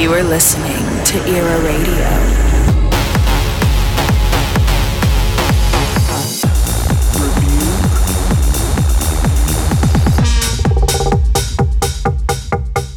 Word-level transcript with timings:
You 0.00 0.14
are 0.14 0.22
listening 0.22 1.04
to 1.04 1.18
Era 1.28 1.60
Radio. 1.62 2.08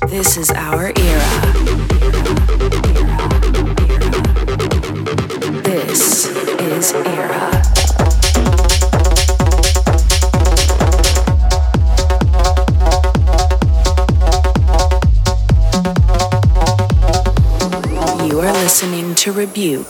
This 0.07 0.37
is 0.37 0.49
our 0.51 0.93
era. 0.95 1.42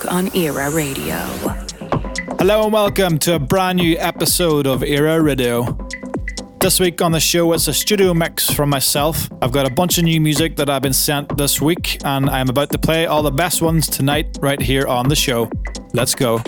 On 0.09 0.35
Era 0.35 0.69
Radio. 0.69 1.17
Hello 2.37 2.63
and 2.63 2.73
welcome 2.73 3.17
to 3.19 3.35
a 3.35 3.39
brand 3.39 3.77
new 3.77 3.95
episode 3.97 4.67
of 4.67 4.83
Era 4.83 5.21
Radio. 5.21 5.77
This 6.59 6.79
week 6.79 7.01
on 7.01 7.11
the 7.11 7.19
show, 7.19 7.53
it's 7.53 7.67
a 7.67 7.73
studio 7.73 8.13
mix 8.13 8.49
from 8.49 8.69
myself. 8.69 9.29
I've 9.41 9.51
got 9.51 9.65
a 9.65 9.73
bunch 9.73 9.97
of 9.97 10.03
new 10.03 10.19
music 10.19 10.55
that 10.57 10.69
I've 10.69 10.81
been 10.81 10.93
sent 10.93 11.37
this 11.37 11.61
week, 11.61 12.03
and 12.03 12.29
I'm 12.29 12.49
about 12.49 12.71
to 12.71 12.77
play 12.77 13.05
all 13.05 13.23
the 13.23 13.31
best 13.31 13.61
ones 13.61 13.87
tonight 13.87 14.37
right 14.41 14.61
here 14.61 14.87
on 14.87 15.09
the 15.09 15.15
show. 15.15 15.49
Let's 15.93 16.15
go. 16.15 16.41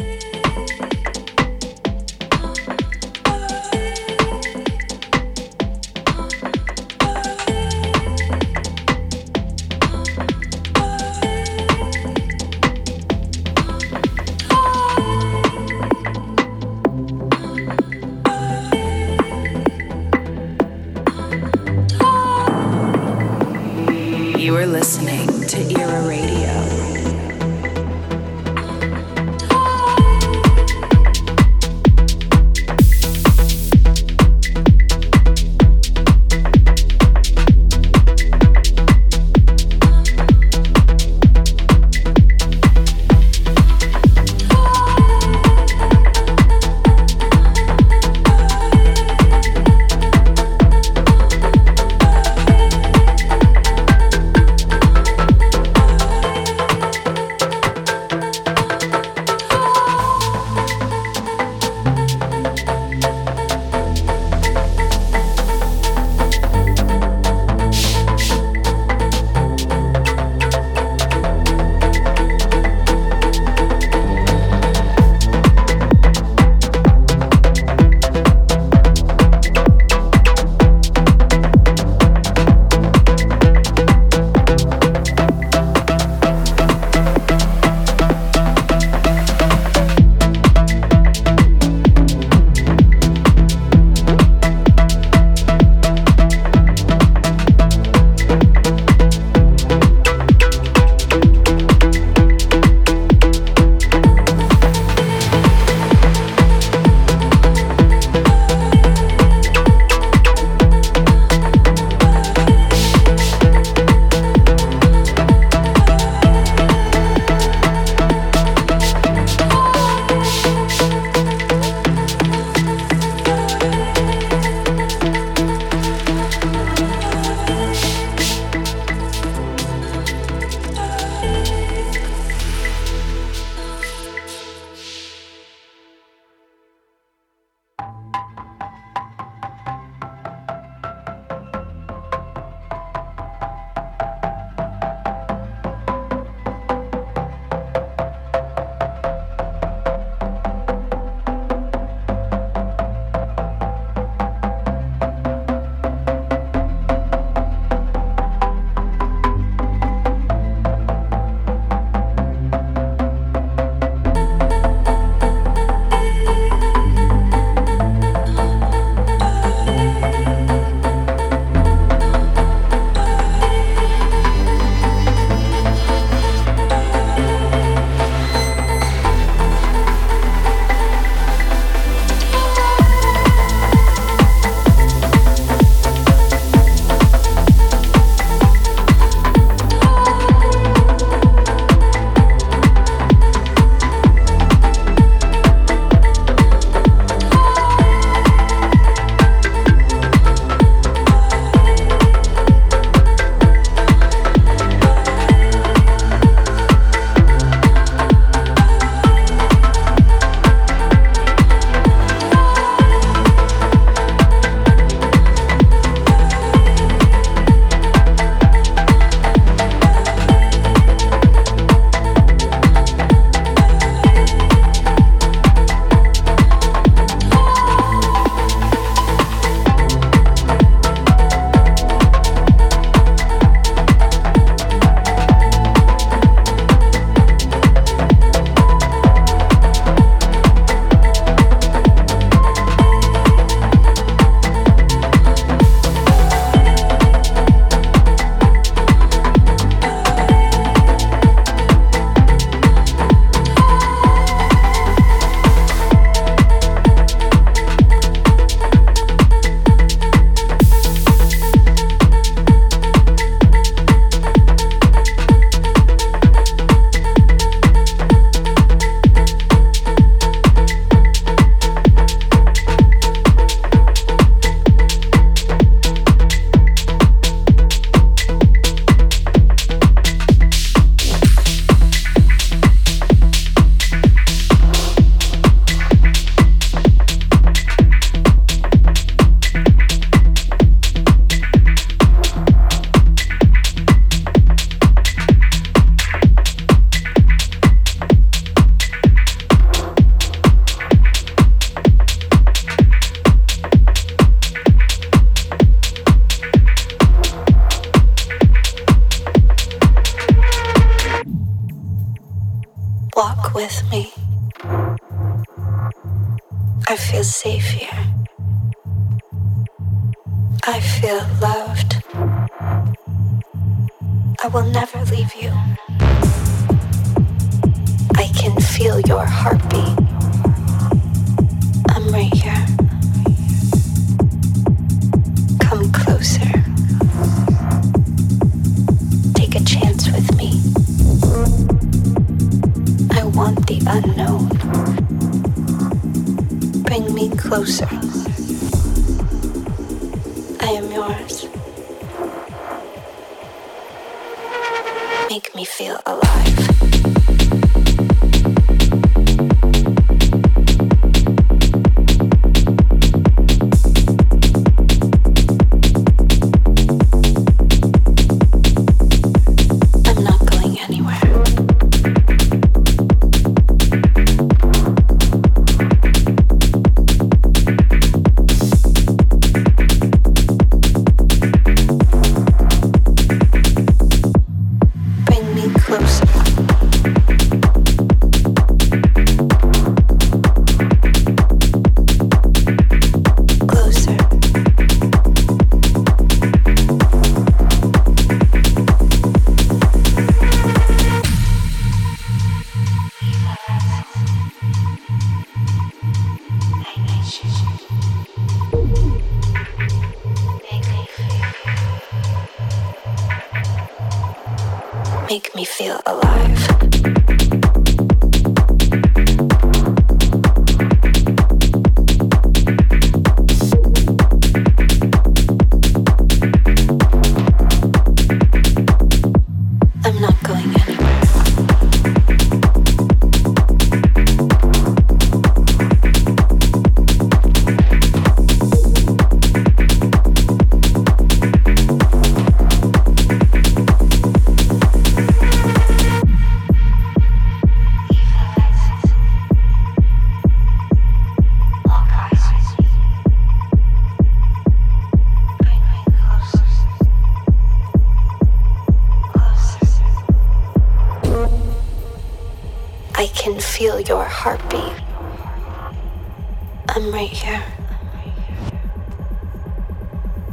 I'm 467.05 467.11
right 467.11 467.29
here. 467.29 467.63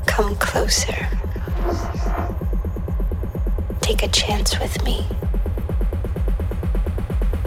Come 0.05 0.37
closer. 0.37 1.09
Take 3.81 4.03
a 4.03 4.09
chance 4.09 4.61
with 4.61 4.85
me. 4.85 5.07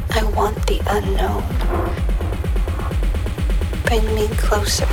I 0.09 0.23
want 0.35 0.57
the 0.65 0.81
unknown. 0.87 1.43
Bring 3.85 4.03
me 4.15 4.27
closer. 4.37 4.87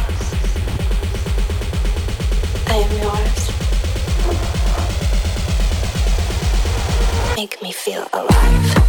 I 2.68 2.76
am 2.84 2.92
yours. 3.00 3.40
Make 7.34 7.62
me 7.62 7.72
feel 7.72 8.06
alive. 8.12 8.81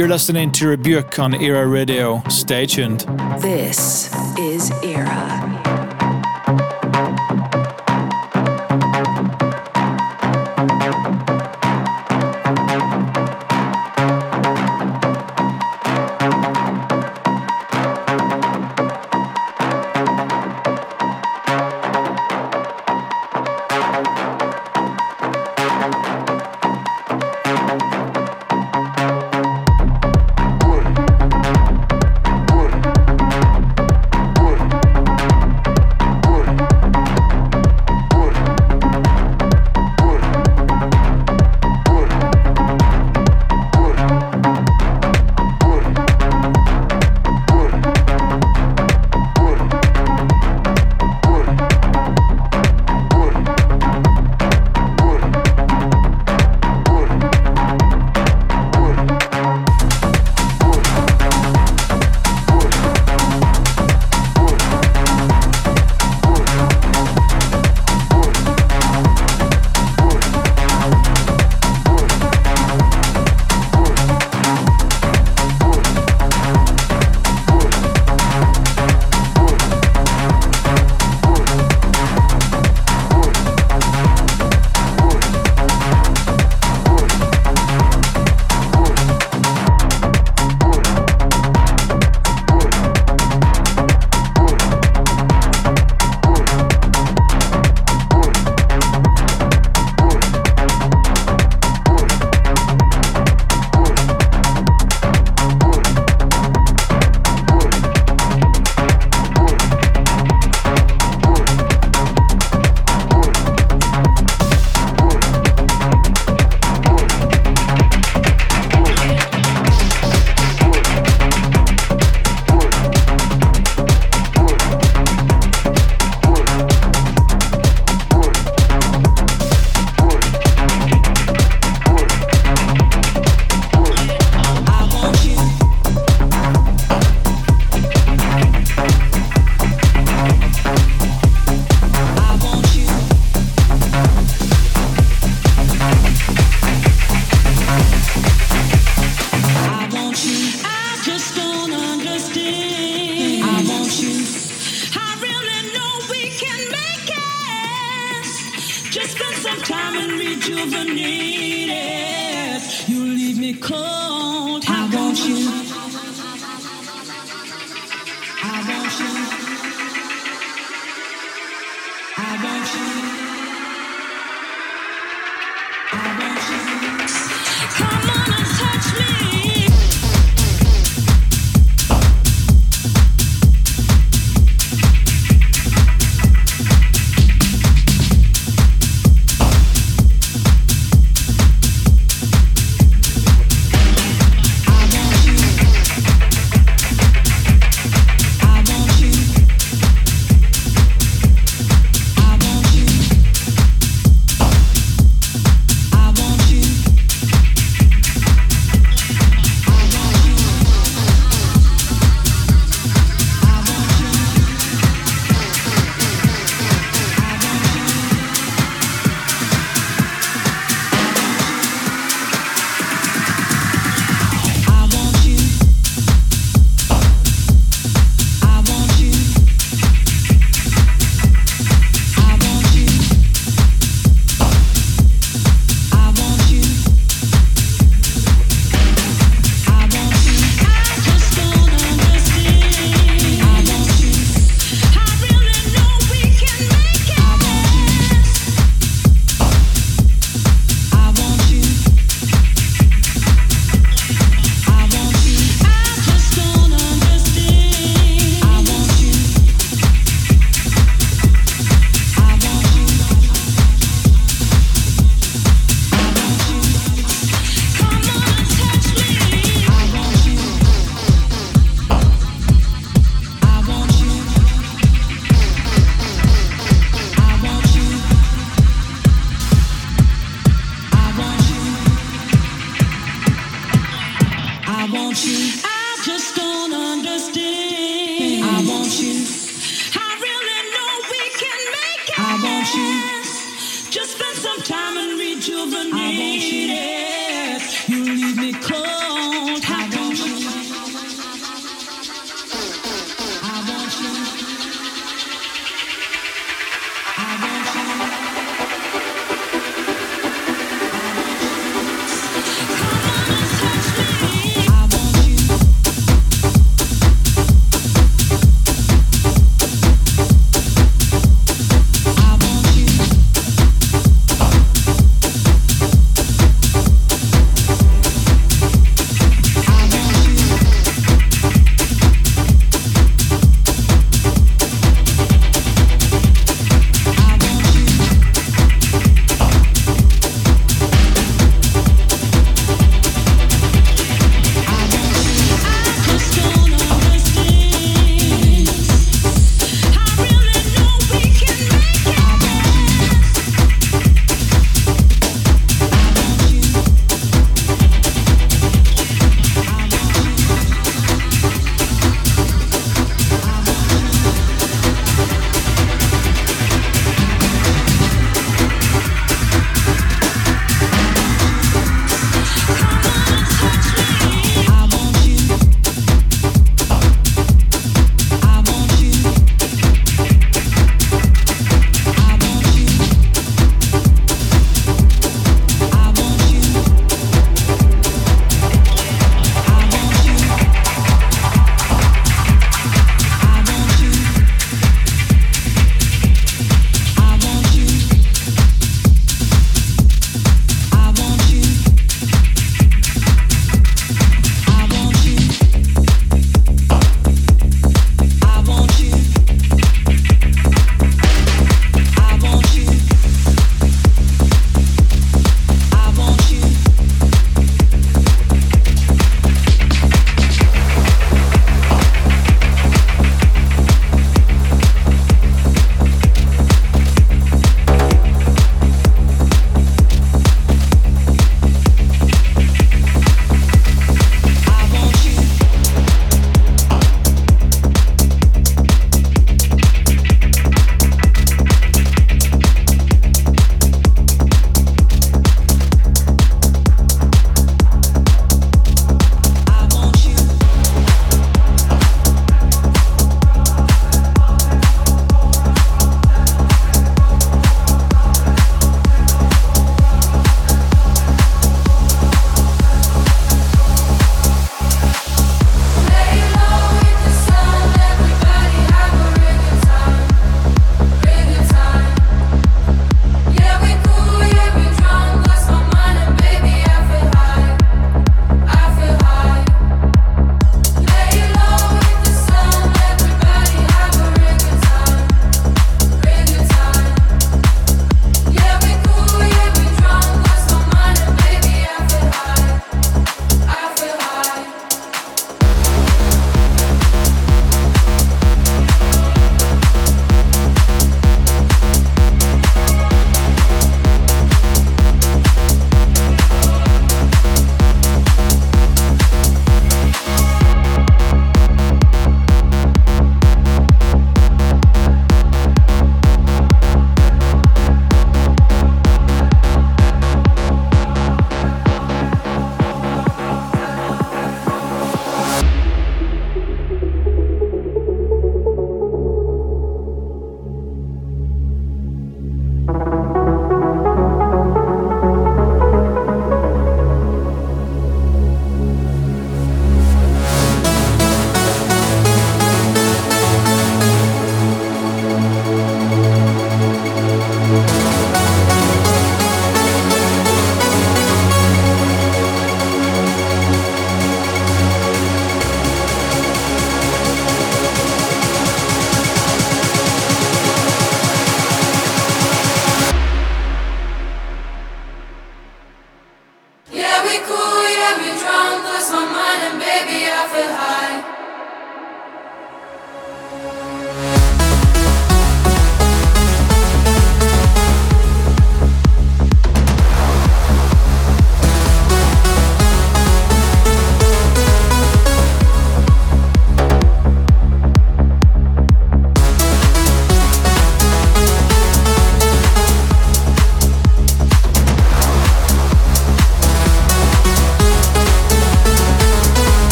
You're 0.00 0.08
listening 0.08 0.50
to 0.52 0.66
Rebuke 0.66 1.18
on 1.18 1.34
Era 1.34 1.66
Radio. 1.66 2.22
Stay 2.30 2.64
tuned. 2.64 3.00
This 3.42 4.10
is 4.38 4.70
Era. 4.82 5.59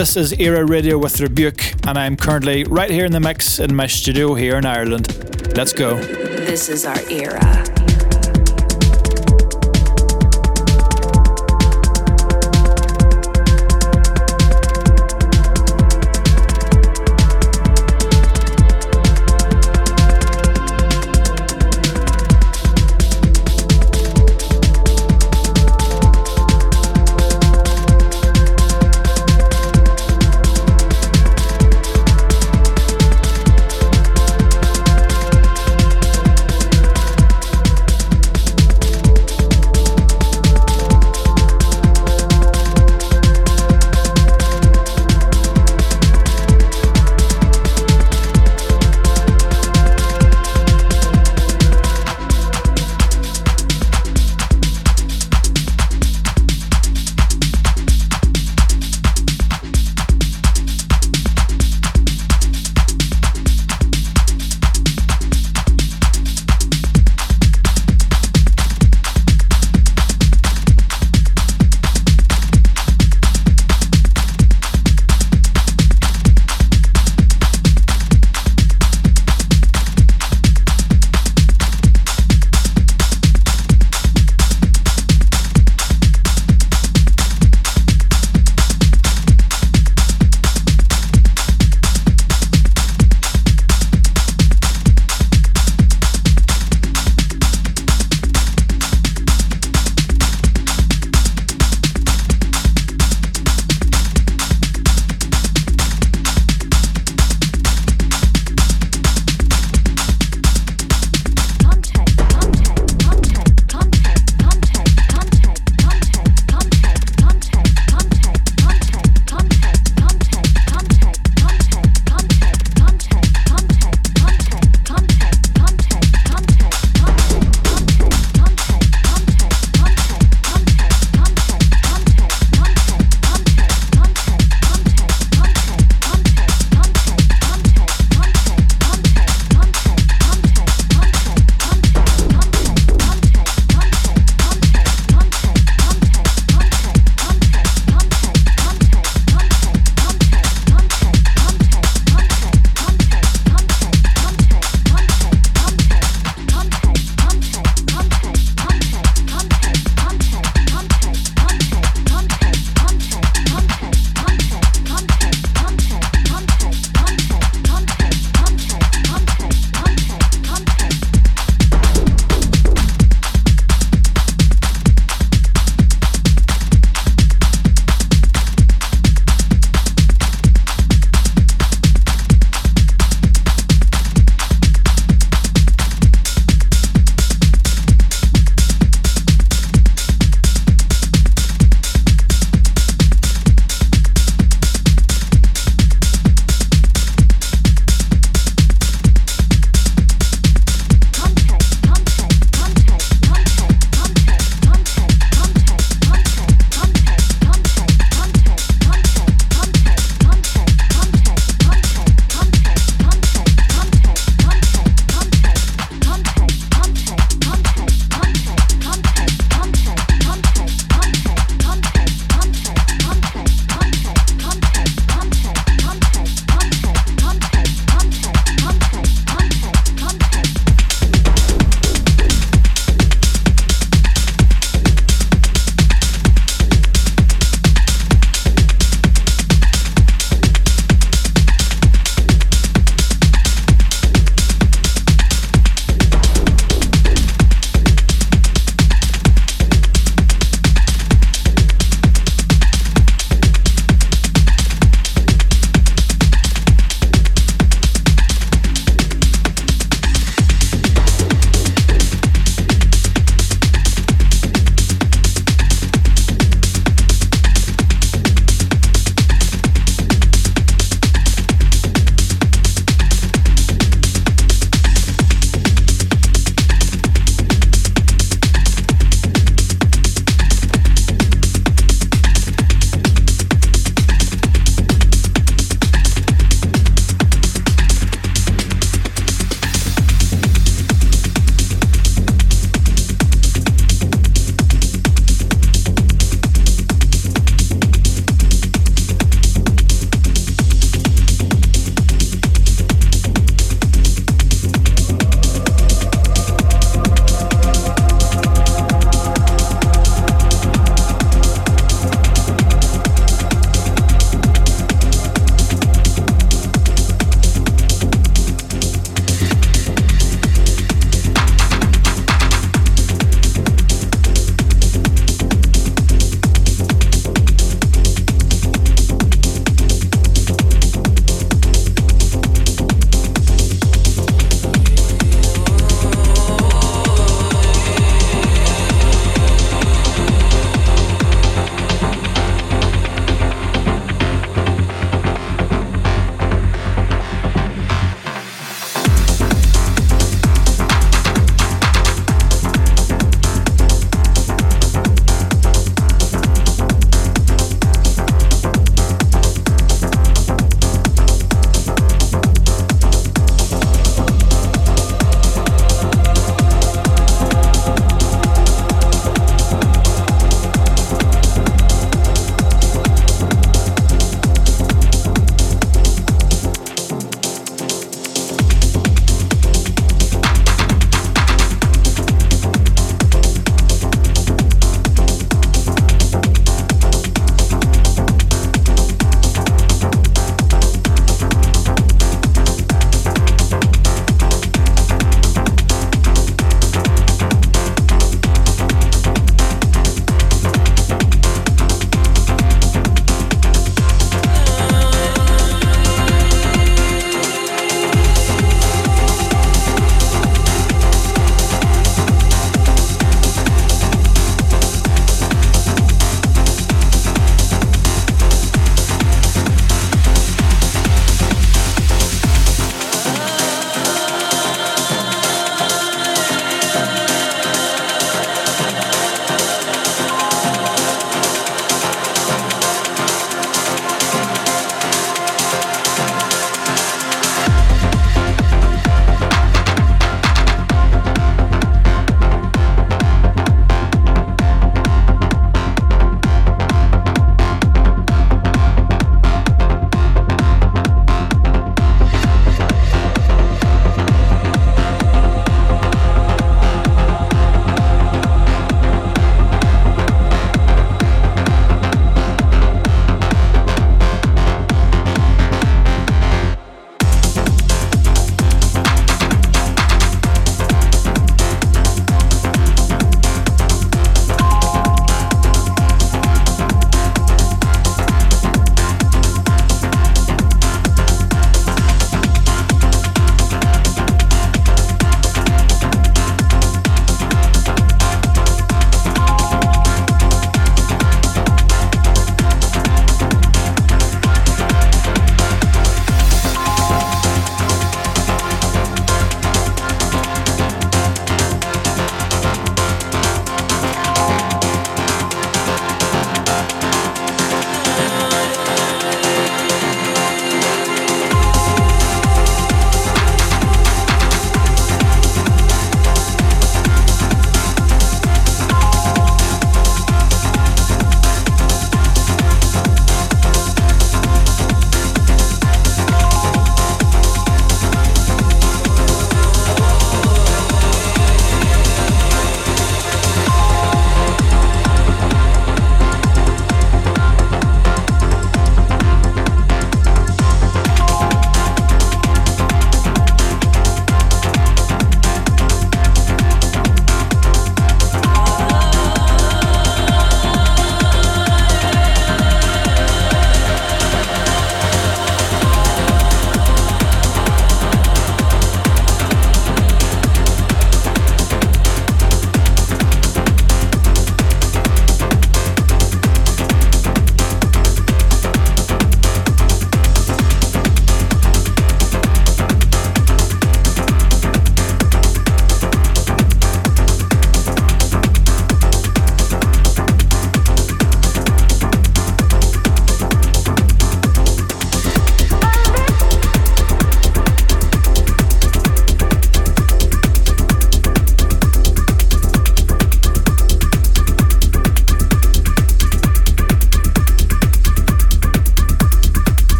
This 0.00 0.16
is 0.16 0.32
Era 0.40 0.64
Radio 0.64 0.96
with 0.96 1.20
Rebuke, 1.20 1.74
and 1.86 1.98
I'm 1.98 2.16
currently 2.16 2.64
right 2.64 2.90
here 2.90 3.04
in 3.04 3.12
the 3.12 3.20
mix 3.20 3.58
in 3.58 3.76
my 3.76 3.86
studio 3.86 4.32
here 4.32 4.56
in 4.56 4.64
Ireland. 4.64 5.54
Let's 5.54 5.74
go. 5.74 5.96
This 5.96 6.70
is 6.70 6.86
our 6.86 6.98
era. 7.10 7.69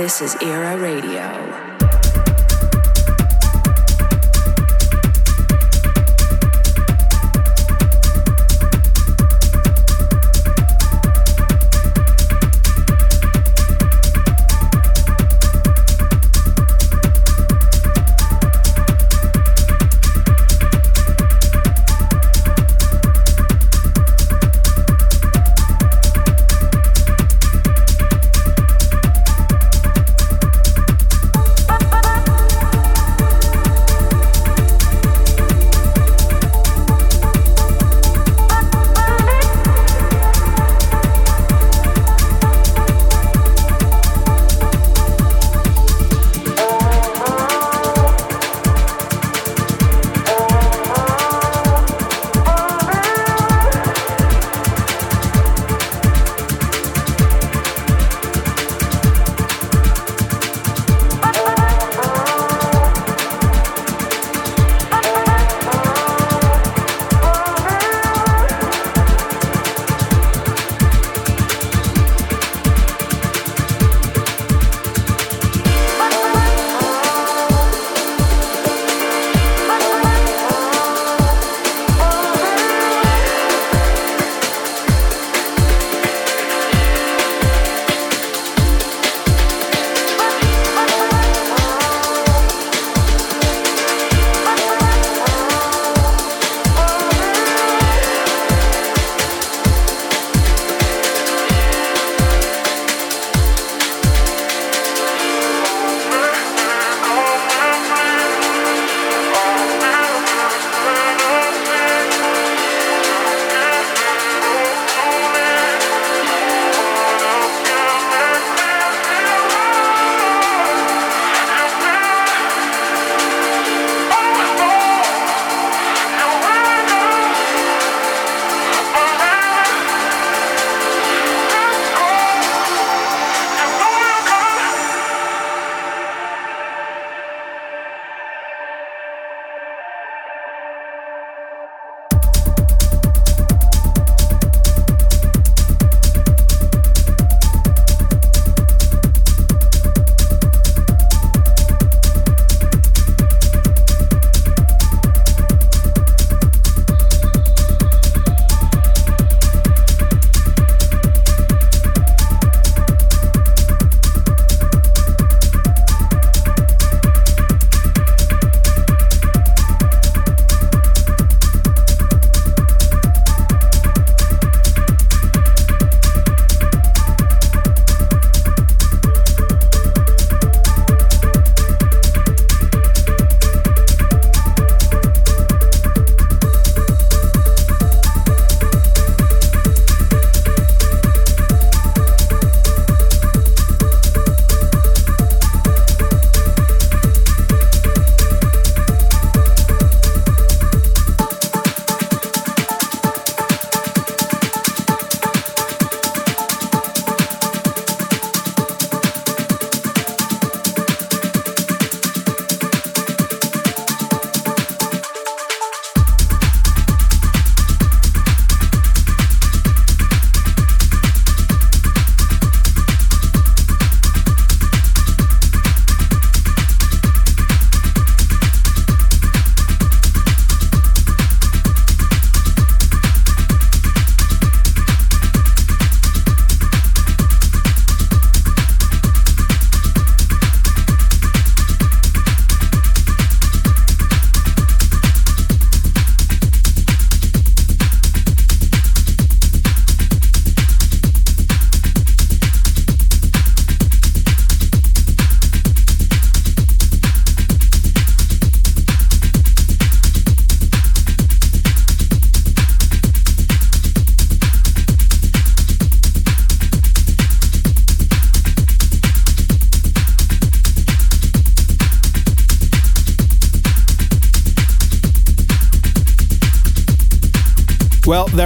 This 0.00 0.22
is 0.22 0.34
Era 0.40 0.78
Radio. 0.78 1.49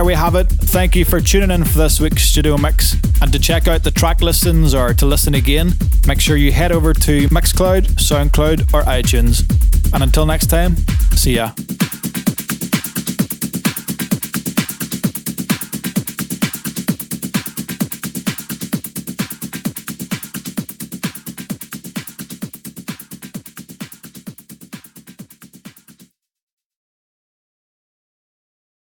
There 0.04 0.08
we 0.08 0.14
have 0.14 0.34
it. 0.34 0.48
Thank 0.48 0.94
you 0.96 1.04
for 1.06 1.18
tuning 1.18 1.50
in 1.50 1.64
for 1.64 1.78
this 1.78 1.98
week's 1.98 2.22
studio 2.22 2.58
mix. 2.58 2.94
And 3.22 3.32
to 3.32 3.38
check 3.38 3.68
out 3.68 3.84
the 3.84 3.90
track 3.90 4.20
listings 4.20 4.74
or 4.74 4.92
to 4.92 5.06
listen 5.06 5.34
again, 5.34 5.72
make 6.06 6.20
sure 6.20 6.36
you 6.36 6.52
head 6.52 6.72
over 6.72 6.92
to 6.92 7.28
Mixcloud, 7.28 7.86
Soundcloud, 7.96 8.74
or 8.74 8.82
iTunes. 8.82 9.44
And 9.94 10.02
until 10.02 10.26
next 10.26 10.48
time, 10.48 10.76
see 11.16 11.36
ya. 11.36 11.52